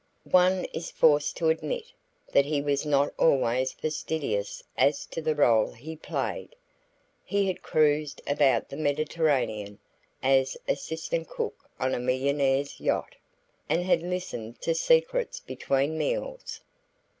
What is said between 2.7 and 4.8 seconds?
not always fastidious